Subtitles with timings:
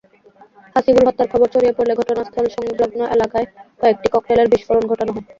[0.75, 3.47] হাসিবুল হত্যার খবর ছড়িয়ে পড়লে ঘটনাস্থল সংলগ্ন এলাকায়
[3.81, 5.25] কয়েকটি ককটেলের বিস্ফোরণ ঘটানো হয়।